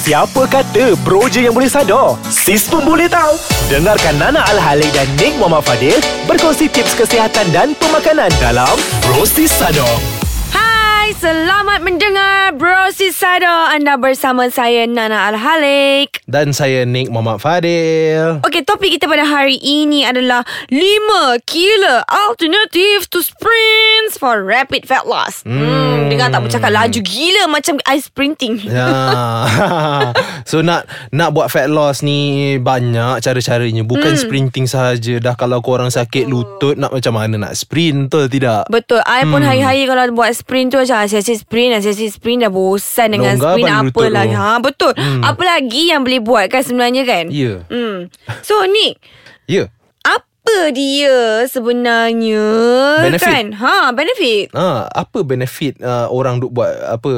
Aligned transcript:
Siapa 0.00 0.48
kata 0.48 0.96
bro 1.04 1.28
je 1.28 1.44
yang 1.44 1.52
boleh 1.52 1.68
sadar? 1.68 2.16
Sis 2.24 2.64
pun 2.72 2.80
boleh 2.88 3.04
tahu. 3.04 3.36
Dengarkan 3.68 4.16
Nana 4.16 4.40
Al-Halik 4.48 4.88
dan 4.96 5.04
Nick 5.20 5.36
Muhammad 5.36 5.60
Fadil 5.60 6.00
berkongsi 6.24 6.72
tips 6.72 6.96
kesihatan 6.96 7.52
dan 7.52 7.76
pemakanan 7.76 8.32
dalam 8.40 8.80
Bro 9.04 9.28
Sis 9.28 9.52
Sadar. 9.52 10.09
Hai, 11.10 11.18
selamat 11.18 11.82
mendengar 11.82 12.54
Bro 12.54 12.94
Sisado. 12.94 13.66
Anda 13.66 13.98
bersama 13.98 14.46
saya 14.46 14.86
Nana 14.86 15.26
Al-Halik. 15.34 16.22
Dan 16.30 16.54
saya 16.54 16.86
Nick 16.86 17.10
Muhammad 17.10 17.42
Fadil. 17.42 18.38
Okey, 18.46 18.62
topik 18.62 18.94
kita 18.94 19.10
pada 19.10 19.26
hari 19.26 19.58
ini 19.58 20.06
adalah 20.06 20.46
5 20.70 20.78
killer 21.50 22.06
alternative 22.06 23.10
to 23.10 23.26
sprints 23.26 24.22
for 24.22 24.46
rapid 24.46 24.86
fat 24.86 25.02
loss. 25.02 25.42
Hmm, 25.42 26.06
dengar 26.06 26.30
tak 26.30 26.46
bercakap 26.46 26.70
laju 26.70 27.02
gila 27.02 27.50
macam 27.50 27.82
ice 27.90 28.06
sprinting. 28.06 28.62
Ya. 28.70 28.94
so 30.50 30.62
nak 30.62 30.86
nak 31.10 31.34
buat 31.34 31.50
fat 31.50 31.66
loss 31.66 32.06
ni 32.06 32.54
banyak 32.62 33.18
cara-caranya. 33.18 33.82
Bukan 33.82 34.14
Hmm. 34.14 34.22
sprinting 34.30 34.70
sahaja. 34.70 35.18
Dah 35.18 35.34
kalau 35.34 35.58
korang 35.58 35.90
sakit 35.90 36.30
lutut 36.30 36.78
nak 36.78 36.94
macam 36.94 37.18
mana 37.18 37.34
nak 37.34 37.58
sprint 37.58 38.06
betul 38.06 38.30
tidak? 38.30 38.70
Betul. 38.70 39.02
I 39.02 39.26
pun 39.26 39.42
hari-hari 39.42 39.90
kalau 39.90 40.06
buat 40.14 40.30
sprint 40.38 40.70
tu 40.70 40.78
macam 40.78 40.99
asyik 41.02 41.40
sprint, 41.40 41.72
asyik 41.76 42.10
sprint 42.10 42.44
dah 42.44 42.52
bosan 42.52 43.14
dengan 43.14 43.36
Longgar 43.36 43.54
sprint 43.56 43.64
pada 43.64 43.78
apa 43.78 43.86
lutut 43.86 44.10
lagi. 44.10 44.34
tu. 44.34 44.40
Ha, 44.40 44.52
betul. 44.58 44.92
Apa 45.22 45.42
lagi 45.42 45.82
yang 45.88 46.00
boleh 46.04 46.20
buat 46.20 46.46
kan 46.48 46.60
sebenarnya 46.60 47.02
kan? 47.04 47.24
Ya. 47.32 47.64
Hmm. 47.68 48.08
So 48.42 48.60
Nick, 48.66 49.00
Ya. 49.46 49.66
Apa 50.40 50.72
dia 50.72 51.44
sebenarnya 51.46 52.48
Benefit. 53.04 53.28
kan? 53.28 53.46
Ha, 53.60 53.92
benefit. 53.92 54.48
Ha, 54.56 54.88
apa 54.88 55.20
benefit 55.20 55.76
uh, 55.84 56.08
orang 56.08 56.40
duk 56.40 56.56
buat 56.56 56.72
apa 56.90 57.12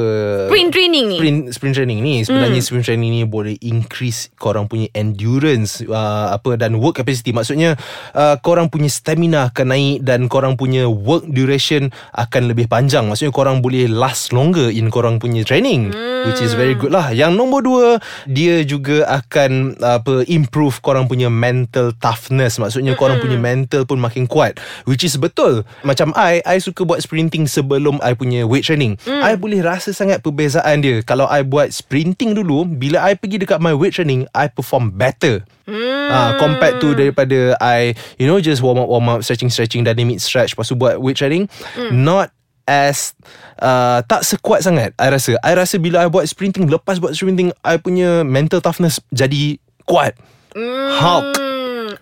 Sprint 0.51 0.75
training 0.75 1.05
ni. 1.07 1.17
sprint 1.17 1.39
sprint 1.55 1.75
training 1.79 1.99
ni 2.03 2.27
sebenarnya 2.27 2.59
hmm. 2.59 2.67
sprint 2.67 2.85
training 2.85 3.09
ni 3.15 3.21
boleh 3.23 3.55
increase 3.63 4.27
korang 4.35 4.67
punya 4.67 4.91
endurance 4.91 5.81
uh, 5.87 6.35
apa 6.35 6.59
dan 6.59 6.77
work 6.77 6.99
capacity 6.99 7.31
maksudnya 7.31 7.79
uh, 8.11 8.35
korang 8.43 8.67
punya 8.67 8.91
stamina 8.91 9.49
akan 9.49 9.71
naik 9.71 9.97
dan 10.03 10.27
korang 10.27 10.59
punya 10.59 10.85
work 10.85 11.23
duration 11.25 11.95
akan 12.13 12.51
lebih 12.51 12.67
panjang 12.67 13.07
maksudnya 13.07 13.31
korang 13.31 13.63
boleh 13.63 13.87
last 13.87 14.35
longer 14.35 14.67
in 14.67 14.91
korang 14.93 15.17
punya 15.17 15.41
training 15.47 15.89
hmm. 15.89 16.27
which 16.29 16.43
is 16.43 16.53
very 16.53 16.75
good 16.75 16.91
lah 16.91 17.09
yang 17.09 17.33
nombor 17.33 17.63
dua 17.65 17.87
dia 18.29 18.61
juga 18.67 19.07
akan 19.09 19.79
apa 19.79 20.27
improve 20.29 20.83
korang 20.85 21.09
punya 21.09 21.31
mental 21.31 21.95
toughness 21.97 22.61
maksudnya 22.61 22.93
korang 22.93 23.12
punya 23.19 23.37
mental 23.37 23.83
pun 23.83 23.99
makin 23.99 24.25
kuat. 24.25 24.57
Which 24.87 25.03
is 25.03 25.19
betul. 25.19 25.67
Macam 25.83 26.13
I 26.15 26.39
I 26.45 26.57
suka 26.61 26.87
buat 26.87 27.03
sprinting 27.03 27.45
sebelum 27.49 27.99
I 27.99 28.15
punya 28.17 28.47
weight 28.47 28.65
training. 28.65 28.97
I 29.05 29.35
boleh 29.35 29.61
rasa 29.61 29.91
sangat 29.91 30.23
perbezaan 30.23 30.81
dia. 30.81 31.01
Kalau 31.05 31.27
I 31.29 31.45
buat 31.45 31.69
sprinting 31.73 32.33
dulu 32.33 32.65
bila 32.65 33.03
I 33.03 33.17
pergi 33.17 33.41
dekat 33.41 33.59
my 33.59 33.75
weight 33.75 33.97
training 33.97 34.25
I 34.33 34.49
perform 34.49 34.95
better. 34.95 35.45
Hmm. 35.63 36.11
Uh, 36.11 36.31
compared 36.43 36.83
to 36.83 36.91
daripada 36.91 37.55
I 37.63 37.95
You 38.19 38.27
know 38.27 38.35
just 38.43 38.59
warm 38.59 38.83
up 38.83 38.91
Warm 38.91 39.07
up 39.07 39.23
Stretching 39.23 39.47
stretching 39.47 39.87
Dynamic 39.87 40.19
stretch 40.19 40.59
Lepas 40.59 40.67
tu 40.67 40.75
buat 40.75 40.99
weight 40.99 41.15
training 41.15 41.47
Not 41.87 42.35
as 42.67 43.15
uh, 43.63 44.03
Tak 44.03 44.27
sekuat 44.27 44.59
sangat 44.59 44.91
I 44.99 45.07
rasa. 45.07 45.39
I 45.39 45.55
rasa 45.55 45.79
bila 45.79 46.03
I 46.03 46.11
buat 46.11 46.27
sprinting 46.27 46.67
Lepas 46.67 46.99
buat 46.99 47.15
sprinting 47.15 47.55
I 47.63 47.79
punya 47.79 48.27
mental 48.27 48.59
toughness 48.59 48.99
Jadi 49.15 49.55
kuat. 49.87 50.19
Hulk 50.99 51.31
Hmm, 51.31 51.42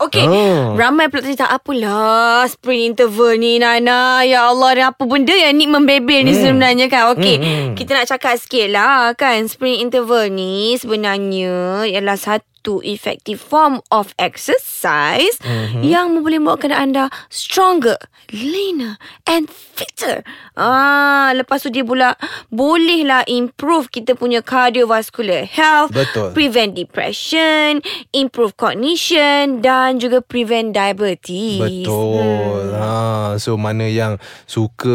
okay. 0.03 0.25
Oh. 0.25 0.75
Ramai 0.75 1.07
pula 1.07 1.23
cerita 1.23 1.47
apalah 1.47 2.43
sprint 2.49 2.93
interval 2.97 3.39
ni 3.39 3.57
Nana. 3.61 4.25
Ya 4.27 4.49
Allah, 4.49 4.69
ni 4.75 4.83
apa 4.83 5.03
benda 5.07 5.33
yang 5.33 5.55
Nick 5.55 5.69
membebel 5.71 6.27
ni 6.27 6.33
sebenarnya 6.35 6.91
kan. 6.91 7.15
Okay, 7.15 7.35
Hmm, 7.39 7.45
hmm. 7.45 7.73
kita 7.79 7.95
nak 7.95 8.07
cakap 8.11 8.35
sikit 8.37 8.67
lah 8.73 9.15
kan. 9.15 9.47
Sprint 9.47 9.87
interval 9.89 10.27
ni 10.33 10.75
sebenarnya 10.75 11.87
ialah 11.87 12.17
satu 12.19 12.50
effective 12.85 13.41
form 13.41 13.81
of 13.89 14.13
exercise 14.15 15.41
Mhm. 15.41 15.81
yang 15.81 16.21
boleh 16.21 16.37
membuatkan 16.37 16.69
anda 16.69 17.09
stronger, 17.27 17.97
leaner 18.29 19.01
and 19.25 19.49
fitter. 19.49 20.21
Ah, 20.53 21.33
lepas 21.33 21.57
tu 21.57 21.69
dia 21.69 21.81
pula 21.81 22.13
bolehlah 22.47 23.25
improve 23.25 23.89
kita 23.89 24.13
punya 24.13 24.45
cardiovascular 24.45 25.43
health, 25.43 25.89
Betul. 25.89 26.31
prevent 26.31 26.75
depression, 26.75 27.81
improve 28.11 28.53
cognition 28.53 29.59
dan 29.59 29.97
juga 29.97 30.21
prevent 30.21 30.69
diabetes. 30.69 31.57
Betul 31.57 32.75
ha, 32.75 33.33
So 33.37 33.55
mana 33.55 33.87
yang 33.87 34.19
Suka 34.43 34.91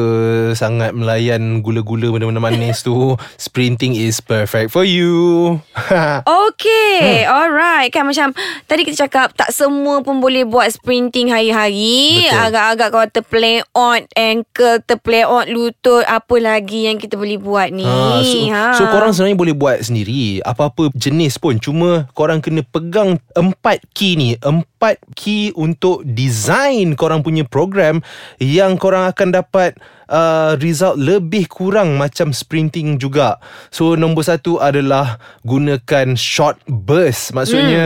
Sangat 0.53 0.93
melayan 0.93 1.65
Gula-gula 1.65 2.13
Benda-benda 2.13 2.39
manis 2.39 2.85
tu 2.85 3.17
Sprinting 3.35 3.97
is 3.97 4.21
perfect 4.21 4.69
for 4.69 4.85
you 4.85 5.57
Okay, 6.27 7.25
hmm. 7.25 7.33
alright. 7.33 7.56
Kan 7.89 8.05
macam 8.09 8.37
tadi 8.69 8.85
kita 8.85 9.09
cakap 9.09 9.33
tak 9.33 9.51
semua 9.53 10.05
pun 10.05 10.21
boleh 10.21 10.45
buat 10.45 10.69
sprinting 10.69 11.33
hari-hari. 11.33 12.29
Betul. 12.29 12.43
Agak-agak 12.51 12.89
kalau 12.93 13.09
terplay 13.09 13.57
on 13.73 14.01
ankle, 14.13 14.79
terplay 14.85 15.25
on 15.25 15.47
lutut, 15.49 16.05
apa 16.05 16.37
lagi 16.37 16.91
yang 16.91 17.01
kita 17.01 17.17
boleh 17.17 17.41
buat 17.41 17.69
ni. 17.73 17.87
Ha, 17.87 18.77
so, 18.77 18.85
so 18.85 18.91
korang 18.91 19.13
sebenarnya 19.13 19.39
boleh 19.39 19.55
buat 19.57 19.79
sendiri 19.81 20.41
Apa-apa 20.43 20.91
jenis 20.97 21.37
pun 21.39 21.57
Cuma 21.61 22.09
korang 22.13 22.43
kena 22.43 22.63
pegang 22.67 23.21
Empat 23.33 23.85
key 23.93 24.19
ni 24.19 24.35
Empat 24.41 25.01
key 25.15 25.53
untuk 25.55 26.03
Design 26.05 26.99
korang 26.99 27.23
punya 27.23 27.47
program 27.47 28.03
Yang 28.43 28.73
korang 28.83 29.07
akan 29.09 29.29
dapat 29.33 29.79
uh, 30.11 30.59
Result 30.59 30.99
lebih 30.99 31.47
kurang 31.47 31.97
Macam 31.97 32.35
sprinting 32.35 32.99
juga 33.01 33.39
So 33.71 33.95
nombor 33.95 34.27
satu 34.27 34.59
adalah 34.59 35.19
Gunakan 35.47 36.19
short 36.19 36.61
burst 36.67 37.33
Maksudnya 37.47 37.85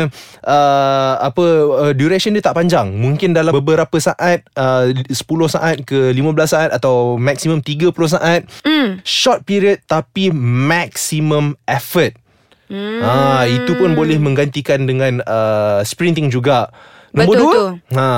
uh, 0.49 1.15
Apa 1.21 1.45
uh, 1.69 1.93
Duration 1.93 2.33
dia 2.33 2.41
tak 2.41 2.57
panjang 2.57 2.89
Mungkin 2.89 3.37
dalam 3.37 3.53
beberapa 3.53 4.01
saat 4.01 4.49
uh, 4.57 4.89
10 4.89 5.13
saat 5.53 5.85
ke 5.85 6.17
15 6.17 6.17
saat 6.49 6.71
Atau 6.73 7.21
maksimum 7.21 7.61
30 7.61 7.93
saat 8.09 8.43
Hmm. 8.81 9.05
short 9.05 9.45
period 9.45 9.85
tapi 9.85 10.33
maximum 10.33 11.53
effort. 11.69 12.17
Hmm. 12.71 13.03
Ha, 13.03 13.45
itu 13.51 13.75
pun 13.77 13.93
boleh 13.99 14.17
menggantikan 14.17 14.87
dengan 14.89 15.21
uh, 15.27 15.85
sprinting 15.85 16.31
juga. 16.33 16.71
Nombor 17.11 17.27
Betul 17.29 17.43
dua. 17.43 17.53
tu. 17.53 17.67
Ha. 17.93 18.11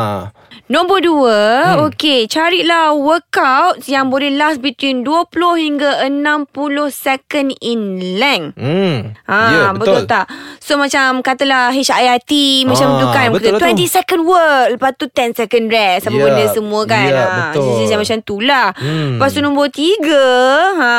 Nombor 0.64 0.98
dua, 1.00 1.38
hmm. 1.74 1.78
okay, 1.86 2.24
carilah 2.24 2.92
workout 2.92 3.84
yang 3.84 4.08
boleh 4.08 4.32
last 4.32 4.56
between 4.58 5.00
20 5.00 5.28
hingga 5.58 6.00
60 6.08 6.48
second 6.88 7.52
in 7.58 7.80
length. 8.16 8.56
Hmm. 8.56 9.12
Ha, 9.26 9.36
ya, 9.50 9.64
betul. 9.72 10.00
betul 10.00 10.02
tak? 10.06 10.26
So 10.56 10.76
macam 10.76 11.20
katalah 11.20 11.72
HIIT 11.72 12.32
macam 12.64 12.88
Ah, 12.88 12.96
tu 12.96 13.06
kan 13.10 13.26
betul 13.28 13.52
lah 13.52 13.60
tu. 13.60 13.74
20 13.74 13.90
second 13.90 14.22
work 14.22 14.66
Lepas 14.70 14.90
tu 14.94 15.06
10 15.10 15.34
second 15.34 15.64
rest 15.66 16.06
Apa 16.06 16.14
Ya, 16.14 16.22
benda 16.22 16.44
semua 16.48 16.80
kan 16.86 17.02
ya, 17.04 17.18
ha, 17.18 17.26
betul. 17.50 17.66
Macam, 17.82 17.98
macam 17.98 18.18
tu 18.22 18.36
lah 18.38 18.68
Hmm. 18.72 19.10
Lepas 19.18 19.30
tu 19.32 19.40
nombor 19.42 19.66
tiga 19.68 20.26
ha, 20.78 20.98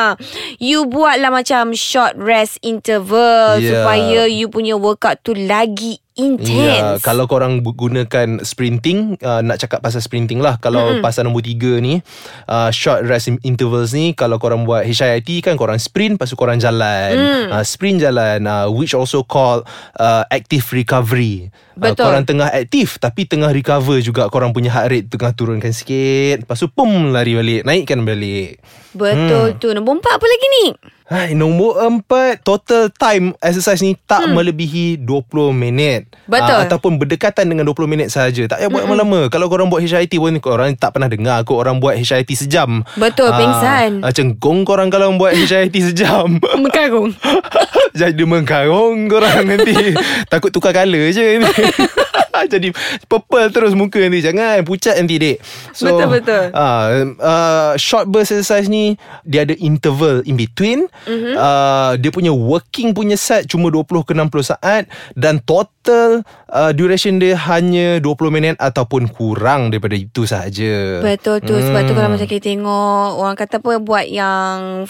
You 0.60 0.84
buatlah 0.84 1.32
macam 1.32 1.72
short 1.72 2.20
rest 2.20 2.60
interval 2.62 3.58
Ya. 3.58 3.72
Supaya 3.72 4.28
you 4.28 4.52
punya 4.52 4.76
workout 4.76 5.24
tu 5.24 5.32
lagi 5.32 6.03
intense 6.14 6.50
Ya, 6.54 6.98
kalau 7.02 7.26
korang 7.26 7.66
gunakan 7.66 8.42
sprinting, 8.46 9.18
uh, 9.22 9.42
nak 9.42 9.58
cakap 9.60 9.82
pasal 9.82 10.00
sprinting 10.00 10.40
lah. 10.40 10.62
Kalau 10.62 10.98
mm-hmm. 10.98 11.04
pasal 11.04 11.26
nombor 11.26 11.42
tiga 11.42 11.82
ni, 11.82 12.00
uh, 12.46 12.70
short 12.70 13.06
rest 13.10 13.30
in- 13.30 13.42
intervals 13.42 13.92
ni, 13.92 14.14
kalau 14.14 14.38
korang 14.38 14.64
buat 14.64 14.86
HIIT 14.86 15.46
kan, 15.46 15.58
korang 15.58 15.82
sprint, 15.82 16.22
lepas 16.22 16.30
tu 16.30 16.38
korang 16.38 16.62
jalan. 16.62 17.14
Mm. 17.18 17.46
Uh, 17.50 17.64
sprint 17.66 17.98
jalan, 18.02 18.46
uh, 18.46 18.70
which 18.70 18.94
also 18.94 19.26
called 19.26 19.66
uh, 19.98 20.24
active 20.30 20.66
recovery. 20.74 21.50
Betul. 21.74 22.06
Uh, 22.06 22.08
korang 22.14 22.24
tengah 22.30 22.50
aktif, 22.54 23.02
tapi 23.02 23.26
tengah 23.26 23.50
recover 23.50 23.98
juga. 24.00 24.30
Korang 24.30 24.54
punya 24.54 24.70
heart 24.70 24.90
rate 24.94 25.08
tengah 25.10 25.34
turunkan 25.34 25.74
sikit. 25.74 26.46
Lepas 26.46 26.62
tu, 26.62 26.70
pum, 26.70 27.10
lari 27.10 27.34
balik. 27.34 27.62
Naikkan 27.66 28.06
balik. 28.06 28.62
Betul 28.94 29.58
tu 29.58 29.74
Nombor 29.74 29.98
empat 29.98 30.22
apa 30.22 30.26
lagi 30.30 30.48
ni? 30.62 30.66
Hai, 31.04 31.36
nombor 31.36 31.84
empat 31.84 32.48
Total 32.48 32.88
time 32.88 33.36
exercise 33.44 33.84
ni 33.84 34.00
Tak 34.00 34.24
hmm. 34.24 34.34
melebihi 34.40 34.86
20 35.04 35.52
minit. 35.52 36.08
Betul. 36.32 36.56
Ah, 36.56 36.64
Ataupun 36.64 36.96
berdekatan 36.96 37.44
dengan 37.44 37.68
20 37.68 37.92
minit 37.92 38.08
sahaja 38.08 38.48
Tak 38.48 38.64
payah 38.64 38.72
buat 38.72 38.88
lama-lama. 38.88 39.28
Kalau 39.28 39.52
korang 39.52 39.68
buat 39.68 39.84
HIIT 39.84 40.16
pun 40.16 40.40
Korang 40.40 40.72
tak 40.80 40.96
pernah 40.96 41.12
dengar 41.12 41.44
kot 41.44 41.60
Orang 41.60 41.84
buat 41.84 42.00
HIIT 42.00 42.32
sejam. 42.40 42.88
Betul, 42.96 43.36
pengsan. 43.36 44.00
ah, 44.00 44.16
Cengkong 44.16 44.64
korang 44.64 44.88
kalau 44.88 45.12
buat 45.20 45.36
HIIT 45.36 45.76
sejam. 45.92 46.40
Mengkarung 46.64 47.12
Jadi 47.94 48.26
mengkarung 48.26 49.06
korang 49.06 49.46
nanti. 49.46 49.94
Takut 50.32 50.50
tukar 50.50 50.74
colour 50.74 51.10
je 51.10 51.38
ni. 51.38 51.46
Jadi 52.44 52.76
purple 53.08 53.48
terus 53.54 53.72
muka 53.72 54.02
nanti. 54.02 54.20
Jangan 54.20 54.66
pucat 54.66 54.98
nanti 54.98 55.16
dek. 55.16 55.38
Betul, 55.72 56.08
betul. 56.12 56.44
uh, 56.52 56.88
uh, 57.18 57.72
Short 57.78 58.10
burst 58.10 58.36
exercise 58.36 58.68
ni 58.68 58.98
Dia 59.24 59.48
ada 59.48 59.56
interval 59.56 60.26
in 60.26 60.36
between. 60.36 60.90
Mm-hmm. 61.08 61.34
uh, 61.34 61.94
Dia 61.96 62.12
punya 62.12 62.34
working 62.34 62.92
punya 62.92 63.16
set 63.16 63.48
Cuma 63.48 63.72
20 63.72 64.04
ke 64.04 64.12
60 64.12 64.30
saat 64.44 64.84
Dan 65.14 65.40
total 65.42 66.22
uh, 66.50 66.72
duration 66.76 67.18
dia 67.18 67.38
Hanya 67.38 68.02
20 68.02 68.30
minit 68.30 68.56
Ataupun 68.60 69.08
kurang 69.08 69.72
daripada 69.72 69.96
itu 69.96 70.28
sahaja. 70.28 71.00
Betul 71.00 71.40
tu. 71.40 71.56
Sebab 71.56 71.82
tu 71.86 71.92
Hmm. 71.94 71.98
kalau 71.98 72.10
macam 72.12 72.28
kita 72.28 72.44
tengok 72.44 73.08
Orang 73.18 73.38
kata 73.38 73.62
apa 73.62 73.72
Buat 73.78 74.06
yang 74.10 74.84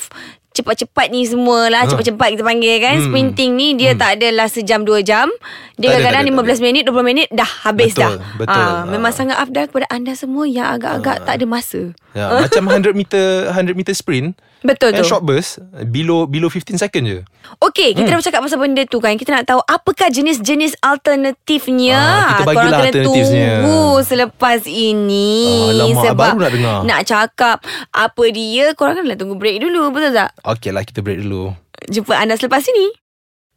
cepat-cepat 0.54 1.10
ni 1.10 1.26
semua 1.26 1.68
lah. 1.68 1.84
Cepat-cepat 1.86 2.28
kita 2.32 2.44
panggil 2.44 2.78
kan. 2.78 2.96
Hmm. 2.96 3.06
Sprinting 3.06 3.52
ni 3.54 3.68
dia 3.74 3.92
tak 3.94 4.16
adalah 4.16 4.46
sejam 4.46 4.82
dua 4.82 5.02
jam. 5.02 5.28
Dia 5.74 5.90
Tak 5.90 6.00
ada, 6.00 6.14
kadang-kadang 6.14 6.24
tak 6.24 6.34
ada, 6.38 6.54
15 6.54 6.62
minit, 6.62 6.84
20 6.86 7.02
minit 7.04 7.28
dah 7.30 7.52
habis 7.64 7.92
Betul, 7.92 8.02
dah. 8.14 8.14
betul. 8.38 8.62
Ah, 8.70 8.82
memang 8.86 9.10
Ah. 9.10 9.16
sangat 9.16 9.38
afdal 9.38 9.66
kepada 9.66 9.88
anda 9.90 10.14
semua 10.14 10.46
yang 10.46 10.70
agak-agak 10.70 11.26
tak 11.26 11.34
ada 11.34 11.46
masa. 11.46 11.82
Ya, 12.14 12.30
macam 12.30 12.64
100 12.78 12.94
meter 12.94 13.26
100 13.50 13.74
meter 13.74 13.92
sprint. 13.92 14.38
Betul 14.64 14.90
kan 14.90 15.00
tu. 15.00 15.06
short 15.06 15.22
burst 15.22 15.60
below 15.86 16.24
below 16.24 16.48
15 16.48 16.76
second 16.78 17.04
je. 17.04 17.20
Okey, 17.60 17.92
kita 17.92 18.08
Hmm. 18.08 18.10
dah 18.10 18.18
bercakap 18.18 18.40
pasal 18.40 18.58
benda 18.58 18.82
tu 18.84 18.98
kan. 18.98 19.14
Kita 19.14 19.30
nak 19.34 19.46
tahu 19.46 19.60
apakah 19.62 20.08
jenis-jenis 20.08 20.80
alternatifnya. 20.80 21.94
Ah, 21.94 22.28
kita 22.34 22.44
bagilah 22.44 22.56
Korang 22.56 22.64
kena 22.66 22.78
alternatifnya. 22.82 23.52
tunggu 23.60 23.82
selepas 24.02 24.60
ini. 24.66 25.32
Ah, 25.46 25.72
alamak, 25.78 26.02
sebab 26.02 26.16
baru 26.18 26.38
nak 26.40 26.52
dengar. 26.52 26.78
Nak 26.84 27.02
cakap 27.04 27.58
apa 27.92 28.24
dia, 28.30 28.66
korang 28.74 28.96
kena 28.98 29.14
tunggu 29.14 29.36
break 29.36 29.60
dulu. 29.60 29.92
Betul 29.92 30.12
tak? 30.14 30.32
Okey 30.42 30.72
lah 30.72 30.82
kita 30.82 31.00
break 31.00 31.20
dulu. 31.20 31.52
Jumpa 31.86 32.16
anda 32.16 32.34
selepas 32.34 32.64
ini. 32.66 33.03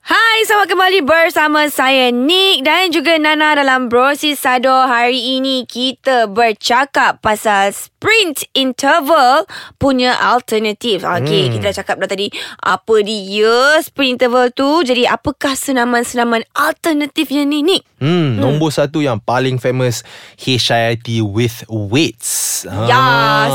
Hai, 0.07 0.47
selamat 0.47 0.71
kembali 0.71 1.01
bersama 1.03 1.67
saya 1.67 2.15
Nick 2.15 2.63
dan 2.63 2.95
juga 2.95 3.19
Nana 3.19 3.59
dalam 3.59 3.91
Brosis 3.91 4.39
Sado. 4.39 4.71
Hari 4.71 5.43
ini 5.43 5.67
kita 5.67 6.31
bercakap 6.31 7.19
pasal 7.19 7.75
sprint 7.75 8.47
interval 8.55 9.51
punya 9.83 10.15
alternatif. 10.15 11.03
Okey, 11.03 11.51
Hmm. 11.51 11.53
kita 11.59 11.75
dah 11.75 11.77
cakap 11.83 11.99
dah 11.99 12.07
tadi 12.07 12.31
apa 12.63 13.03
dia 13.03 13.83
sprint 13.83 14.23
interval 14.23 14.55
tu. 14.55 14.87
Jadi 14.87 15.11
apakah 15.11 15.59
senaman-senaman 15.59 16.47
alternatifnya 16.55 17.43
ni, 17.43 17.67
Nick? 17.67 17.83
Hmm, 17.99 18.39
nombor 18.39 18.71
satu 18.71 19.03
yang 19.03 19.19
paling 19.19 19.59
famous 19.59 20.07
HIIT 20.39 21.19
with 21.27 21.67
weights. 21.67 22.63
Yes. 22.63 23.51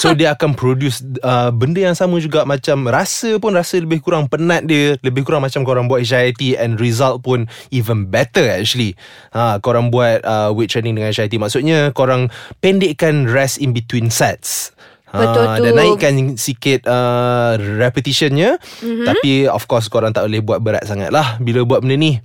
so 0.00 0.12
dia 0.12 0.32
akan 0.32 0.56
produce 0.56 1.04
uh, 1.20 1.48
benda 1.52 1.84
yang 1.84 1.96
sama 1.96 2.16
juga 2.16 2.48
macam 2.48 2.84
rasa 2.86 3.36
pun 3.36 3.52
rasa 3.52 3.76
lebih 3.76 4.00
kurang 4.00 4.24
penat 4.30 4.64
dia, 4.64 4.96
lebih 5.04 5.20
kurang 5.20 5.44
macam 5.44 5.65
korang 5.66 5.90
buat 5.90 6.06
HIIT 6.06 6.54
and 6.54 6.78
result 6.78 7.26
pun 7.26 7.50
even 7.74 8.06
better 8.06 8.46
actually. 8.46 8.94
Ha, 9.34 9.58
korang 9.58 9.90
buat 9.90 10.22
uh, 10.22 10.54
weight 10.54 10.70
training 10.70 10.94
dengan 10.94 11.10
HIIT 11.10 11.42
maksudnya 11.42 11.90
korang 11.90 12.30
pendekkan 12.62 13.26
rest 13.26 13.58
in 13.58 13.74
between 13.74 14.14
sets. 14.14 14.70
Ha, 15.10 15.18
Betul 15.22 15.44
tu. 15.58 15.62
Dan 15.66 15.72
naikkan 15.74 16.14
sikit 16.34 16.86
uh, 16.86 17.58
repetitionnya 17.58 18.58
Mhm. 18.58 18.86
mm-hmm. 18.86 19.06
Tapi 19.06 19.30
of 19.46 19.66
course 19.66 19.86
korang 19.86 20.14
tak 20.14 20.26
boleh 20.26 20.42
buat 20.42 20.58
berat 20.58 20.82
sangat 20.82 21.14
lah 21.14 21.38
Bila 21.38 21.62
buat 21.62 21.82
benda 21.82 21.94
ni 21.94 22.18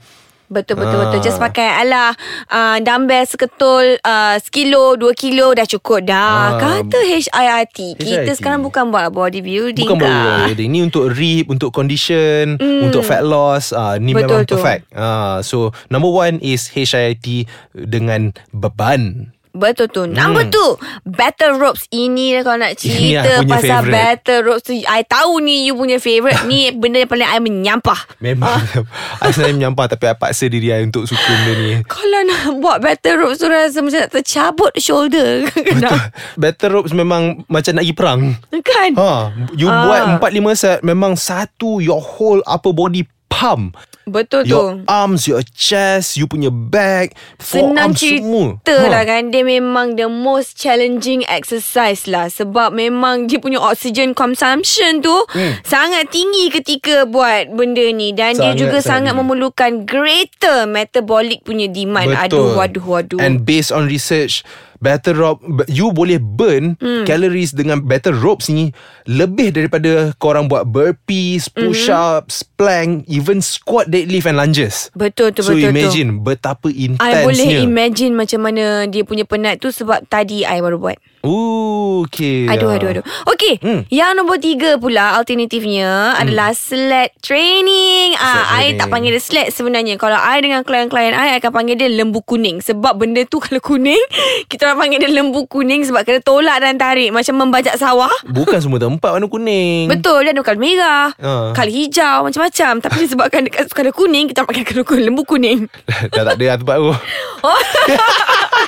Betul 0.51 0.75
betul 0.77 0.93
Ah. 0.93 1.01
betul 1.07 1.19
Just 1.21 1.39
pakai 1.39 1.63
alah 1.79 2.11
uh, 2.45 2.77
Dumbbell 2.77 3.23
seketul 3.23 3.97
uh, 3.97 4.35
Sekilo 4.37 4.93
Dua 4.93 5.15
kilo 5.15 5.51
Dah 5.51 5.63
cukup 5.63 6.03
dah 6.03 6.19
Ah. 6.51 6.83
Kata 6.83 6.99
HIIT 6.99 7.95
Kita 7.95 8.27
HIIT. 8.27 8.35
sekarang 8.35 8.59
bukan 8.61 8.91
buat 8.91 9.07
bodybuilding 9.09 9.81
Bukan 9.81 9.95
kah? 9.95 10.05
baru 10.05 10.27
wedding 10.45 10.69
Ni 10.69 10.79
untuk 10.81 11.07
rib 11.09 11.47
Untuk 11.47 11.71
condition 11.71 12.55
mm. 12.55 12.83
Untuk 12.83 13.01
fat 13.01 13.23
loss 13.23 13.71
uh, 13.71 13.95
Ni. 13.95 14.11
Betul 14.11 14.43
memang 14.43 14.43
tu. 14.43 14.55
perfect 14.55 14.91
uh, 14.91 15.39
So 15.39 15.57
number 15.87 16.07
one 16.07 16.37
is 16.37 16.67
HIIT 16.67 17.47
Dengan 17.71 18.35
beban 18.51 19.31
Betul 19.51 19.87
tu 19.87 20.03
Number 20.05 20.47
two 20.47 20.75
Battle 21.03 21.55
ropes. 21.55 21.83
Ini 21.87 22.35
lah 22.35 22.43
kalau 22.43 22.57
nak 22.59 22.73
Hmm. 22.81 22.81
Cerita 22.81 23.31
Pasal 23.43 23.61
favourite. 23.81 23.91
battle 23.91 24.41
ropes 24.41 24.63
tu. 24.63 24.73
I 24.77 25.01
tahu 25.03 25.39
ni 25.39 25.65
you 25.65 25.73
punya 25.73 25.97
favourite. 25.97 26.43
Ni 26.43 26.71
benda 26.79 26.97
yang 26.97 27.07
paling 27.07 27.25
I 27.25 27.37
menyampah. 27.37 27.99
Memang. 28.17 28.47
Ah. 28.47 28.63
I 29.23 29.29
sebenarnya 29.29 29.55
menyampah 29.57 29.85
Tapi 29.89 30.03
I 30.05 30.15
paksa 30.15 30.47
diri 30.47 30.69
I 30.69 30.81
Untuk 30.81 31.03
suka 31.03 31.19
benda 31.19 31.51
ni. 31.53 31.71
Kalau 31.83 32.19
nak 32.23 32.41
buat 32.57 32.77
battle 32.79 33.15
ropes 33.17 33.37
tu 33.37 33.47
Rasa 33.47 33.79
macam 33.79 33.99
nak 33.99 34.11
tercabut 34.11 34.71
shoulder. 34.75 35.45
Kena 35.51 36.09
Battle 36.35 36.71
ropes 36.71 36.91
memang 36.91 37.43
Macam 37.45 37.71
nak 37.73 37.83
pergi 37.83 37.95
perang. 37.95 38.21
Kan? 38.53 38.91
Ha, 38.93 39.11
you 39.53 39.67
Ah. 39.67 39.83
buat 39.83 40.01
4-5 40.31 40.53
set 40.53 40.79
Memang 40.81 41.13
satu 41.13 41.77
Your 41.77 41.99
whole 41.99 42.39
upper 42.45 42.71
body 42.71 43.03
pump. 43.31 43.79
Betul 44.11 44.43
tu. 44.43 44.51
Your 44.51 44.81
arms 44.89 45.29
Your 45.29 45.45
chest 45.45 46.17
You 46.17 46.25
punya 46.25 46.49
back 46.49 47.13
Senang 47.37 47.93
semua. 47.93 48.57
cerita 48.57 48.89
lah 48.89 49.05
kan 49.05 49.29
Dia 49.29 49.45
memang 49.45 49.93
the 49.93 50.09
most 50.09 50.57
challenging 50.57 51.21
exercise 51.29 52.09
lah. 52.09 52.27
Sebab 52.27 52.73
memang 52.73 53.29
dia 53.29 53.37
punya 53.37 53.61
oxygen 53.61 54.17
consumption 54.17 55.05
tu 55.05 55.13
hmm. 55.13 55.61
Sangat 55.61 56.09
tinggi 56.09 56.49
ketika 56.49 57.05
buat 57.05 57.53
benda 57.53 57.85
ni. 57.93 58.11
Dan 58.11 58.35
dia 58.35 58.51
Sangat, 58.51 58.59
juga 58.59 58.77
sangat, 58.81 59.13
sangat 59.13 59.13
memerlukan 59.15 59.71
greater 59.85 60.65
metabolic 60.65 61.45
punya 61.45 61.69
demand. 61.69 62.11
Aduh, 62.17 62.57
waduh, 62.57 62.83
waduh 62.83 63.21
And 63.21 63.45
based 63.45 63.69
on 63.69 63.87
research 63.87 64.41
Battle 64.81 65.15
rope 65.15 65.39
You 65.69 65.93
boleh 65.93 66.17
burn 66.17 66.75
hmm. 66.81 67.05
Calories 67.05 67.53
dengan 67.53 67.85
battle 67.85 68.17
ropes 68.17 68.49
ni 68.49 68.73
Lebih 69.05 69.53
daripada 69.53 70.11
Korang 70.17 70.49
buat 70.49 70.65
burpees 70.67 71.47
Push-ups 71.53 72.43
Plank 72.57 73.05
Even 73.05 73.39
squat 73.39 73.93
deadlift 73.93 74.25
and 74.25 74.41
lunges. 74.41 74.89
Betul 74.97 75.31
tu, 75.31 75.45
So 75.45 75.53
betul 75.53 75.69
tu. 75.69 75.77
imagine 75.77 76.09
Betapa 76.25 76.67
I 76.73 76.91
intensnya 76.91 77.23
boleh 77.23 77.49
imagine 77.61 78.13
macam 78.17 78.39
mana 78.41 78.89
dia 78.89 79.05
punya 79.05 79.23
penat 79.23 79.61
tu 79.61 79.69
Sebab 79.69 80.09
tadi 80.09 80.41
I 80.43 80.59
baru 80.59 80.81
buat 80.81 80.97
Ooh, 81.21 82.01
okay 82.03 82.47
Aduh, 82.47 82.69
aduh, 82.71 82.89
aduh. 82.91 83.03
Okey, 83.27 83.57
Hmm. 83.57 83.85
yang 83.87 84.13
nombor 84.13 84.37
tiga 84.37 84.75
pula 84.75 85.13
alternatifnya 85.15 86.17
adalah 86.17 86.49
sled 86.51 87.13
training. 87.21 88.13
Ah, 88.15 88.25
I 88.57 88.73
training. 88.73 88.77
tak 88.77 88.87
panggil 88.87 89.11
dia 89.11 89.21
sled 89.21 89.47
sebenarnya. 89.49 89.95
Kalau 89.95 90.15
I 90.15 90.39
dengan 90.39 90.61
klien-klien 90.61 91.11
I, 91.11 91.29
I 91.31 91.39
akan 91.39 91.51
panggil 91.51 91.75
dia 91.75 91.87
lembu 91.87 92.21
kuning. 92.21 92.57
Sebab 92.59 92.95
benda 92.95 93.21
tu 93.23 93.37
kalau 93.43 93.59
kuning, 93.59 94.01
kita 94.47 94.65
orang 94.65 94.81
panggil 94.81 94.99
dia 94.99 95.11
lembu 95.11 95.45
kuning 95.45 95.81
sebab 95.83 96.01
kena 96.01 96.19
tolak 96.19 96.57
dan 96.57 96.75
tarik. 96.75 97.11
Macam 97.11 97.37
membajak 97.37 97.75
sawah. 97.75 98.09
Bukan 98.25 98.57
semua 98.57 98.77
tempat 98.77 99.11
warna 99.11 99.25
kuning 99.25 99.87
Betul, 99.87 100.23
dia 100.23 100.31
ada 100.31 100.41
kal 100.41 100.57
merah, 100.57 101.13
Ah. 101.17 101.51
kal 101.51 101.67
hijau, 101.67 102.25
macam-macam. 102.25 102.81
Tapi 102.81 102.95
disebabkan 102.99 103.45
dekat 103.45 103.69
kala 103.69 103.91
kuning, 103.91 104.25
kita 104.27 104.41
kala 104.41 104.83
kuning, 104.89 105.05
lembu 105.07 105.21
kuning. 105.21 105.69
Dah 106.09 106.23
tak 106.23 106.35
ada 106.35 106.45
lah 106.47 106.57
tempat 106.57 106.75
tu 106.75 106.89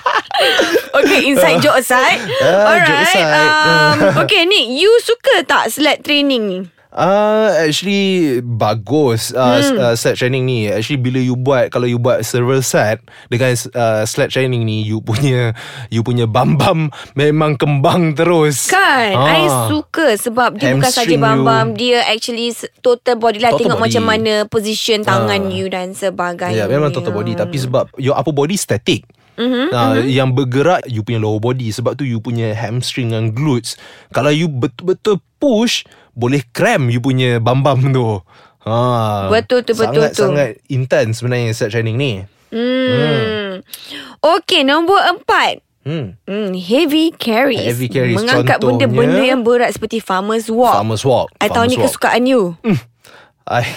Okay, 0.94 1.26
inside 1.26 1.58
joke 1.60 1.80
aside. 1.80 2.22
Ah, 2.42 2.70
Alright. 2.70 2.86
joke 2.86 3.02
aside. 3.02 3.30
Um, 3.34 3.98
okay, 4.24 4.46
Nick, 4.46 4.78
you 4.78 4.92
suka 5.02 5.42
tak 5.44 5.74
sled 5.74 6.06
training 6.06 6.44
ni? 6.46 6.60
Uh, 6.94 7.50
actually 7.66 8.38
bagus 8.46 9.34
uh, 9.34 9.58
hmm. 9.58 9.82
uh, 9.82 9.96
set 9.98 10.14
training 10.14 10.46
ni 10.46 10.70
actually 10.70 11.02
bila 11.02 11.18
you 11.18 11.34
buat 11.34 11.74
kalau 11.74 11.90
you 11.90 11.98
buat 11.98 12.22
several 12.22 12.62
set 12.62 13.02
dengan 13.34 13.58
uh, 13.74 14.06
sled 14.06 14.30
training 14.30 14.62
ni 14.62 14.86
you 14.86 15.02
punya 15.02 15.58
you 15.90 16.06
punya 16.06 16.30
bam 16.30 16.54
bam 16.54 16.94
memang 17.18 17.58
kembang 17.58 18.14
terus 18.14 18.70
Kan 18.70 19.18
Ah. 19.18 19.26
I 19.26 19.50
suka 19.74 20.14
Sebab 20.22 20.62
dia 20.62 20.78
bukan 20.78 20.86
saja 20.86 21.10
Hamstring 21.10 21.18
bam-bam 21.18 21.74
you. 21.74 21.98
Dia 21.98 22.06
actually 22.06 22.54
Total 22.86 23.18
body 23.18 23.42
lah 23.42 23.58
Total 23.58 23.74
Tengok 23.74 23.80
body. 23.82 23.86
macam 23.90 24.04
mana 24.06 24.34
Position 24.46 25.02
tangan 25.02 25.50
Ah. 25.50 25.50
you 25.50 25.66
Dan 25.74 25.98
sebagainya 25.98 26.62
Ya 26.62 26.70
memang 26.70 26.94
total 26.94 27.10
body 27.10 27.34
Tapi 27.34 27.58
sebab 27.58 27.90
Your 27.98 28.14
upper 28.14 28.38
body 28.38 28.54
static 28.54 29.02
Mm-hmm, 29.34 29.68
uh, 29.74 29.98
mm-hmm. 29.98 30.10
Yang 30.14 30.30
bergerak 30.38 30.82
You 30.86 31.02
punya 31.02 31.20
lower 31.22 31.42
body. 31.42 31.74
Sebab 31.74 31.98
tu 31.98 32.06
you 32.06 32.22
punya 32.22 32.54
hamstring 32.54 33.12
dan 33.14 33.34
glutes 33.34 33.76
Kalau 34.14 34.30
you 34.30 34.46
betul-betul 34.46 35.18
push 35.42 35.86
Boleh 36.14 36.46
cramp 36.54 36.94
you 36.94 37.02
punya 37.02 37.42
bam-bam 37.42 37.82
tu. 37.90 38.22
Ha, 38.64 39.28
Betul 39.28 39.68
tu, 39.68 39.76
betul 39.76 40.08
tu. 40.14 40.24
Sangat-sangat 40.24 40.64
intense 40.72 41.20
sebenarnya 41.20 41.52
set 41.52 41.76
training 41.76 42.00
ni. 42.00 42.14
Hmm. 42.54 43.60
Okay 44.24 44.64
nombor 44.64 45.04
empat. 45.04 45.60
Hmm. 45.84 46.16
Hmm, 46.24 46.56
heavy 46.56 47.12
carries. 47.12 47.60
Heavy 47.60 47.92
carries, 47.92 48.16
Mengangkat 48.16 48.64
benda-benda 48.64 49.20
yang 49.20 49.44
berat 49.44 49.76
Seperti 49.76 50.00
farmer's 50.00 50.48
walk 50.48 50.80
Farmer's 50.80 51.04
walk 51.04 51.28
I 51.44 51.52
tahu 51.52 51.68
ni 51.68 51.76
Farmer's 51.76 51.92
kesukaan 51.92 52.24
you. 52.24 52.56
I, 53.44 53.68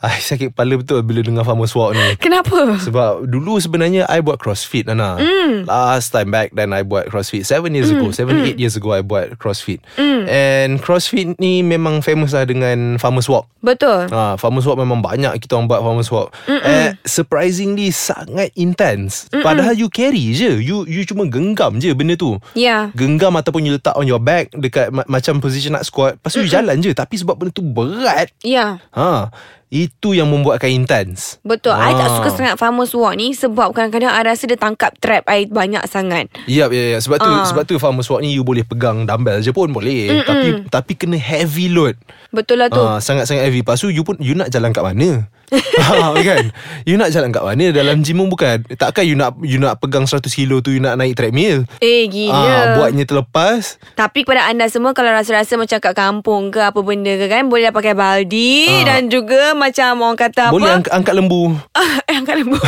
I 0.00 0.16
sakit 0.16 0.56
kepala 0.56 0.80
betul 0.80 1.04
Bila 1.04 1.20
dengar 1.20 1.44
farmer's 1.44 1.76
walk 1.76 1.92
ni 1.92 2.16
Kenapa? 2.16 2.80
Sebab 2.80 3.28
dulu 3.28 3.60
sebenarnya 3.60 4.08
I 4.08 4.24
buat 4.24 4.40
crossfit 4.40 4.88
Nana 4.88 5.20
mm. 5.20 5.68
Last 5.68 6.16
time 6.16 6.32
back 6.32 6.56
Then 6.56 6.72
I 6.72 6.88
buat 6.88 7.12
crossfit 7.12 7.44
Seven 7.44 7.76
years 7.76 7.92
mm. 7.92 8.00
ago 8.00 8.06
Seven, 8.08 8.40
eight 8.48 8.56
years 8.56 8.80
ago 8.80 8.96
I 8.96 9.04
buat 9.04 9.36
crossfit 9.36 9.84
mm. 10.00 10.24
And 10.24 10.80
crossfit 10.80 11.36
ni 11.36 11.60
Memang 11.60 12.00
famous 12.00 12.32
lah 12.32 12.48
Dengan 12.48 12.96
farmer's 12.96 13.28
walk 13.28 13.50
Betul 13.60 14.08
Ha, 14.08 14.40
farmer's 14.40 14.64
walk 14.64 14.80
memang 14.80 15.04
banyak 15.04 15.36
kita 15.36 15.60
orang 15.60 15.68
buat 15.68 15.84
farmer's 15.84 16.08
walk. 16.08 16.32
Eh, 16.48 16.96
surprisingly 17.04 17.92
sangat 17.92 18.48
intense. 18.56 19.28
Padahal 19.28 19.76
you 19.76 19.92
carry 19.92 20.32
je. 20.32 20.56
You 20.64 20.88
you 20.88 21.04
cuma 21.04 21.28
genggam 21.28 21.76
je 21.76 21.92
benda 21.92 22.16
tu. 22.16 22.40
Ya 22.56 22.88
Genggam 22.96 23.36
ataupun 23.36 23.68
you 23.68 23.76
letak 23.76 23.94
on 24.00 24.08
your 24.08 24.20
back 24.20 24.48
dekat 24.56 24.88
ma- 24.88 25.04
macam 25.04 25.44
position 25.44 25.76
nak 25.76 25.84
squat. 25.84 26.16
Lepas 26.16 26.32
tu 26.32 26.40
you 26.40 26.48
jalan 26.48 26.80
je 26.80 26.96
tapi 26.96 27.20
sebab 27.20 27.36
benda 27.36 27.52
tu 27.52 27.60
berat. 27.60 28.32
Ya 28.40 28.80
Ha, 28.96 29.28
itu 29.70 30.12
yang 30.12 30.26
membuatkan 30.26 30.66
intense. 30.66 31.38
Betul 31.40 31.72
I 31.72 31.94
tak 31.94 32.04
Ah. 32.04 32.14
suka 32.18 32.28
sangat 32.32 32.58
farmer's 32.58 32.90
walk 32.90 33.14
ni 33.14 33.30
Sebab 33.30 33.70
kadang-kadang 33.70 34.10
I 34.10 34.26
rasa 34.26 34.44
dia 34.44 34.58
tangkap 34.58 34.98
trap 34.98 35.22
I 35.24 35.46
banyak 35.46 35.86
sangat 35.86 36.26
Yap, 36.44 36.70
ya, 36.70 36.94
ya. 36.94 36.98
Sebab 36.98 37.16
tu 37.16 37.30
Ah. 37.30 37.46
sebab 37.46 37.62
tu 37.64 37.78
farmer's 37.78 38.10
walk 38.10 38.18
ni 38.18 38.34
you 38.34 38.42
boleh 38.42 38.62
pegang 38.62 39.06
dumbbell 39.06 39.38
je 39.38 39.50
pun 39.50 39.70
boleh. 39.70 40.20
Tapi 40.20 40.66
tapi 40.66 40.92
kena 40.94 41.14
heavy 41.14 41.70
load. 41.70 41.94
Betul 42.28 42.58
lah 42.58 42.68
tu 42.68 42.78
Ah, 42.78 42.98
sangat-sangat 42.98 43.46
heavy. 43.46 43.62
Lepas 43.62 43.78
tu 43.78 43.88
you 43.88 44.02
pun 44.02 44.18
you 44.18 44.34
nak 44.34 44.50
jalan 44.50 44.70
kat 44.70 44.82
mana? 44.82 45.30
Ha, 45.52 46.14
kan? 46.16 46.44
You 46.82 46.94
nak 46.94 47.10
jalan 47.10 47.30
kat 47.30 47.42
mana? 47.42 47.70
Dalam 47.70 48.00
gym 48.00 48.18
pun 48.18 48.28
bukan. 48.28 48.62
Takkan 48.70 49.02
you 49.02 49.14
nak 49.14 49.34
You 49.40 49.56
nak 49.56 49.78
pegang 49.78 50.04
100 50.04 50.22
kilo 50.26 50.58
tu 50.58 50.70
You 50.70 50.78
nak 50.78 50.94
naik 50.94 51.14
treadmill? 51.14 51.66
Eh 51.78 52.06
gila. 52.06 52.34
Ah, 52.34 52.64
Buatnya 52.74 53.02
terlepas. 53.02 53.76
Tapi 53.92 54.22
kepada 54.22 54.46
anda 54.46 54.66
semua 54.66 54.92
Kalau 54.92 55.10
rasa-rasa 55.10 55.54
macam 55.54 55.78
kat 55.78 55.94
kampung 55.94 56.48
ke 56.48 56.60
Apa 56.60 56.80
benda 56.80 57.14
ke 57.14 57.26
kan? 57.26 57.46
Boleh 57.46 57.70
pakai 57.70 57.92
baldi 57.92 58.66
Ah. 58.66 58.96
Dan 58.96 59.08
juga 59.08 59.52
macam 59.52 60.02
orang 60.02 60.18
kata 60.18 60.50
Boleh 60.50 60.68
apa 60.68 60.76
angkat, 60.80 60.92
angkat 60.92 61.14
lembu. 61.14 61.42
Eh 62.10 62.14
angkat 62.14 62.36
lembu. 62.38 62.58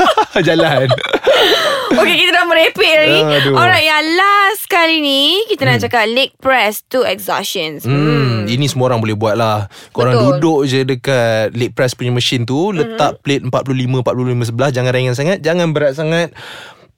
Jalan. 0.48 0.86
Okay 1.92 2.16
kita 2.16 2.32
dah 2.32 2.48
merepek 2.48 2.92
lagi. 2.96 3.20
Aduh. 3.20 3.52
Alright 3.52 3.84
yang 3.84 4.00
last 4.16 4.64
kali 4.64 5.04
ni 5.04 5.44
Kita 5.44 5.68
nak 5.68 5.76
cakap 5.78 6.08
leg 6.08 6.32
press 6.40 6.80
to 6.88 7.04
exhaustions. 7.04 7.84
Hmm, 7.84 8.48
ini 8.48 8.64
semua 8.64 8.88
orang 8.88 9.04
boleh 9.04 9.12
buat 9.12 9.36
lah 9.36 9.68
Korang 9.92 10.16
Betul. 10.16 10.24
duduk 10.40 10.60
je 10.64 10.80
dekat 10.88 11.52
leg 11.52 11.76
press 11.76 11.92
punya 11.92 12.08
mesin 12.08 12.31
tu 12.48 12.72
Letak 12.72 13.20
plate 13.20 13.44
45 13.44 14.00
45 14.00 14.48
sebelah 14.48 14.70
Jangan 14.72 14.92
ringan 14.96 15.14
sangat 15.16 15.38
Jangan 15.44 15.76
berat 15.76 15.92
sangat. 15.92 16.32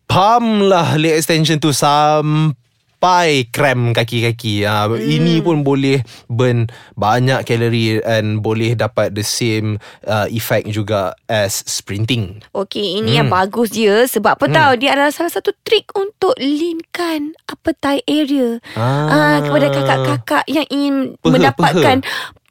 Pump 0.04 0.68
lah 0.68 1.00
leg 1.00 1.16
extension 1.16 1.56
tu 1.56 1.72
Sampai 1.72 3.48
cramp 3.52 3.96
kaki-kaki. 3.96 4.64
Ha, 4.64 4.88
Ini 4.88 5.40
pun 5.44 5.60
boleh 5.60 6.00
burn 6.28 6.68
banyak 6.96 7.44
kalori 7.44 8.00
And 8.04 8.40
boleh 8.40 8.76
dapat 8.76 9.16
the 9.16 9.24
same 9.24 9.80
uh, 10.08 10.28
effect 10.28 10.68
juga 10.72 11.16
as 11.28 11.64
sprinting. 11.68 12.44
Okay 12.52 13.00
ini 13.00 13.16
yang 13.20 13.32
bagus 13.32 13.72
dia 13.72 14.04
Sebab 14.08 14.40
apa 14.40 14.46
tahu 14.48 14.72
Dia 14.80 14.96
adalah 14.96 15.12
salah 15.12 15.32
satu 15.32 15.56
trik 15.64 15.88
Untuk 15.96 16.36
leankan 16.36 17.36
Appetite 17.48 18.04
area. 18.08 18.60
Ah. 18.76 19.08
ah. 19.08 19.36
Kepada 19.40 19.66
kakak-kakak 19.72 20.44
Yang 20.48 20.66
ingin 20.72 20.94
Peha, 21.20 21.32
Mendapatkan 21.32 21.96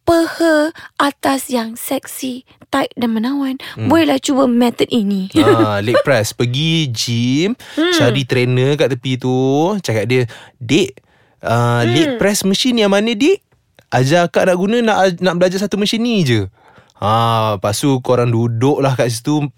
Peha 0.04 0.56
Atas 1.00 1.48
yang 1.54 1.80
seksi 1.80 2.44
Tight 2.74 2.90
dan 2.98 3.14
menawan 3.14 3.62
Bolehlah 3.78 4.18
cuba 4.18 4.50
method 4.50 4.90
ini. 4.90 5.30
Ha, 5.38 5.78
leg 5.86 6.02
press. 6.02 6.34
Pergi 6.34 6.90
gym 6.90 7.54
hmm. 7.54 7.94
Cari 7.94 8.26
trainer 8.26 8.74
kat 8.74 8.98
tepi 8.98 9.22
tu 9.22 9.30
Cakap 9.78 10.10
dia 10.10 10.26
Dek 10.58 10.98
uh, 11.46 11.86
hmm. 11.86 11.94
Leg 11.94 12.10
press 12.18 12.42
mesin 12.42 12.82
yang 12.82 12.90
mana 12.90 13.14
dek 13.14 13.46
Ajar 13.94 14.26
akak 14.26 14.50
nak 14.50 14.58
guna 14.58 14.82
Nak, 14.82 15.22
nak 15.22 15.38
belajar 15.38 15.62
satu 15.62 15.78
mesin 15.78 16.02
ni 16.02 16.26
je. 16.26 16.50
Ha, 16.98 17.62
Lepas 17.62 17.78
tu 17.78 17.94
korang 18.02 18.34
duduk 18.34 18.82
lah 18.82 18.98
kat 18.98 19.14
situ 19.14 19.54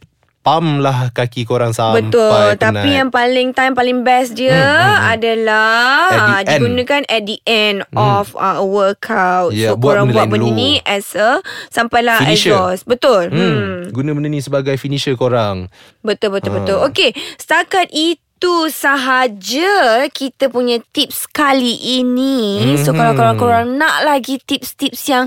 Pump 0.46 0.78
lah 0.78 1.10
kaki 1.10 1.42
korang 1.42 1.74
sampai 1.74 2.06
Betul 2.06 2.30
penat. 2.54 2.62
Tapi 2.62 2.90
yang 2.94 3.10
paling 3.10 3.50
time 3.50 3.74
Paling 3.74 4.06
best 4.06 4.38
dia 4.38 4.54
Adalah 5.10 6.06
At 6.06 6.14
the 6.14 6.22
ah, 6.22 6.38
end. 6.38 6.48
Digunakan 6.54 7.02
at 7.10 7.22
the 7.26 7.38
end 7.50 7.78
Of 7.98 8.38
uh, 8.38 8.62
a 8.62 8.66
workout 8.66 9.58
Ya, 9.58 9.74
So 9.74 9.82
buat 9.82 9.98
korang 9.98 10.14
buat 10.14 10.30
benda 10.30 10.46
dulu. 10.46 10.54
ni 10.54 10.78
As 10.86 11.18
a 11.18 11.42
Sampailah 11.74 12.22
Finisher. 12.22 12.54
exhaust 12.54 12.86
Betul 12.86 13.34
hmm. 13.34 13.42
hmm. 13.42 13.76
Guna 13.90 14.14
benda 14.14 14.30
ni 14.30 14.38
sebagai 14.38 14.78
finisher 14.78 15.18
korang 15.18 15.66
Betul 16.06 16.38
betul 16.38 16.54
Ha. 16.54 16.58
betul. 16.62 16.78
Okey, 16.86 17.10
setakat 17.42 17.90
itu 17.90 18.22
sahaja 18.70 20.06
kita 20.12 20.52
punya 20.52 20.78
tips 20.92 21.26
kali 21.32 22.02
ini. 22.02 22.76
So 22.78 22.92
Mhm. 22.92 22.98
kalau 23.00 23.14
korang-korang 23.16 23.68
nak 23.80 24.04
lagi 24.04 24.38
tips-tips 24.38 25.02
yang 25.10 25.26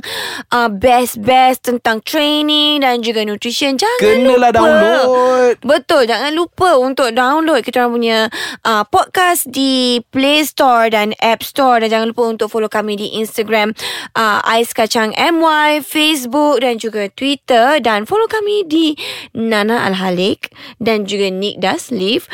uh, 0.53 0.69
best-best 0.69 1.67
tentang 1.67 2.05
training 2.05 2.85
dan 2.85 3.01
juga 3.01 3.25
nutrition, 3.25 3.75
jangan 3.75 3.99
Kenalah 3.99 4.51
lupa. 4.53 4.59
download 4.61 5.55
Betul, 5.65 6.03
jangan 6.07 6.33
lupa 6.37 6.77
untuk 6.79 7.09
download 7.11 7.65
kita 7.65 7.83
orang 7.83 7.93
punya 7.97 8.19
uh, 8.63 8.85
podcast 8.87 9.49
di 9.49 9.99
Play 10.13 10.45
Store 10.45 10.93
dan 10.93 11.17
App 11.19 11.41
Store 11.43 11.81
dan 11.81 11.89
jangan 11.91 12.07
lupa 12.13 12.29
untuk 12.29 12.49
follow 12.53 12.69
kami 12.71 12.95
di 12.95 13.17
Instagram 13.19 13.73
uh, 14.15 14.45
Ais 14.45 14.71
Kacang 14.77 15.17
MY, 15.17 15.81
Facebook 15.83 16.61
dan 16.61 16.77
juga 16.79 17.09
Twitter 17.11 17.81
dan 17.81 18.05
follow 18.05 18.29
kami 18.29 18.63
di 18.69 18.95
Nana 19.35 19.89
Al-Halik 19.89 20.53
dan 20.79 21.09
juga 21.09 21.33
Nick 21.33 21.59
Das 21.59 21.89
Live 21.91 22.29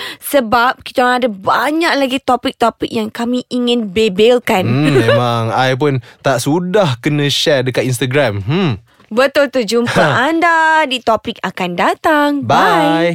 sebab 0.65 0.81
kita 0.81 1.05
orang 1.05 1.19
ada 1.21 1.29
banyak 1.29 1.93
lagi 1.93 2.19
topik-topik 2.25 2.89
yang 2.89 3.13
kami 3.13 3.45
ingin 3.53 3.93
bebelkan. 3.93 4.65
hmm, 4.65 4.97
Memang 5.13 5.53
I 5.53 5.77
pun 5.77 6.01
tak 6.25 6.41
sudah 6.41 6.97
kena 7.05 7.29
share 7.29 7.69
dekat 7.69 7.85
Instagram 7.85 8.41
hmm. 8.41 8.81
Betul 9.13 9.53
tu 9.53 9.61
jumpa 9.61 9.93
anda 10.33 10.89
di 10.89 11.05
topik 11.05 11.37
akan 11.45 11.71
datang. 11.77 12.31
Bye. 12.41 12.49
Bye 12.49 13.15